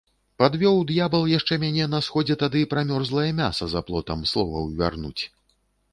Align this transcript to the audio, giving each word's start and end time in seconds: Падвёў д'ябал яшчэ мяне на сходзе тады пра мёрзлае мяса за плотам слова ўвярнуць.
Падвёў 0.43 0.77
д'ябал 0.91 1.27
яшчэ 1.31 1.57
мяне 1.65 1.85
на 1.93 1.99
сходзе 2.07 2.37
тады 2.45 2.63
пра 2.73 2.85
мёрзлае 2.93 3.29
мяса 3.43 3.69
за 3.75 3.85
плотам 3.91 4.25
слова 4.35 4.67
ўвярнуць. 4.69 5.23